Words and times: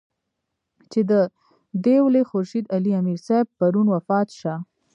چې 0.91 0.99
د 1.11 1.11
دېولۍ 1.83 2.23
خورشېد 2.29 2.65
علي 2.75 2.91
امير 2.99 3.19
صېب 3.27 3.45
پرون 3.57 3.87
وفات 3.95 4.27
شۀ 4.39 4.53